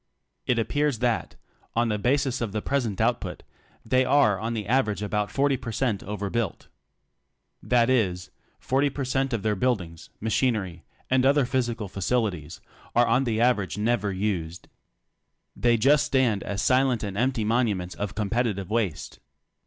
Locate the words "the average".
13.25-13.77